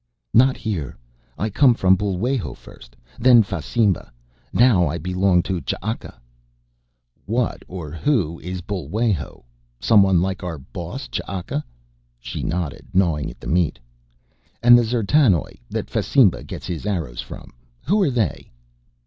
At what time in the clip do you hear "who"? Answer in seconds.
7.91-8.39, 17.85-18.01